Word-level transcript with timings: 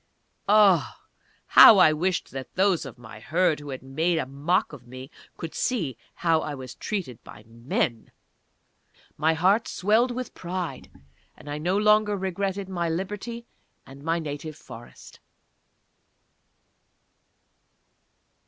_Ah! 0.49 0.99
how 1.45 1.77
I 1.77 1.93
wished 1.93 2.31
that 2.31 2.55
those 2.55 2.87
of 2.87 2.97
my 2.97 3.19
Herd 3.19 3.59
who 3.59 3.69
had 3.69 3.83
made 3.83 4.17
a 4.17 4.25
mock 4.25 4.73
of 4.73 4.87
me 4.87 5.11
could 5.37 5.53
see 5.53 5.95
how 6.15 6.39
I 6.41 6.55
was 6.55 6.73
treated 6.73 7.23
by 7.23 7.43
Men! 7.45 8.11
My 9.15 9.35
heart 9.35 9.67
swelled 9.67 10.09
with 10.09 10.33
pride, 10.33 10.89
and 11.37 11.47
I 11.47 11.59
no 11.59 11.77
longer 11.77 12.17
regretted 12.17 12.67
my 12.67 12.89
liberty 12.89 13.45
and 13.85 14.01
my 14.03 14.17
native 14.17 14.55
Forest. 14.55 15.19